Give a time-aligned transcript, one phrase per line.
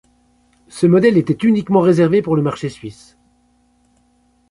[0.67, 3.19] Ce modèle etait uniquement reservé pour le marché Suisse.